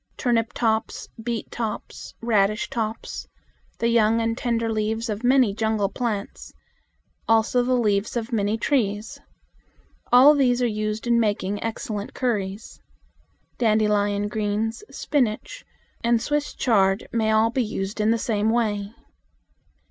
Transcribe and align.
Turnip 0.17 0.51
tops, 0.53 1.09
beet 1.21 1.51
tops, 1.51 2.15
radish 2.21 2.71
tops, 2.71 3.27
the 3.77 3.87
young 3.89 4.19
and 4.19 4.35
tender 4.35 4.67
leaves 4.71 5.09
of 5.09 5.23
many 5.23 5.53
jungle 5.53 5.89
plants, 5.89 6.51
also 7.27 7.61
the 7.61 7.75
leaves 7.75 8.17
of 8.17 8.33
many 8.33 8.57
trees; 8.57 9.19
all 10.11 10.33
these 10.33 10.59
are 10.59 10.65
used 10.65 11.05
in 11.05 11.19
making 11.19 11.61
excellent 11.61 12.15
curries. 12.15 12.81
Dandelion 13.59 14.27
greens, 14.27 14.83
spinach, 14.89 15.63
Swiss 16.17 16.55
chard, 16.55 17.07
may 17.13 17.29
all 17.29 17.51
be 17.51 17.63
used 17.63 18.01
in 18.01 18.09
the 18.09 18.17
same 18.17 18.49
way. 18.49 18.93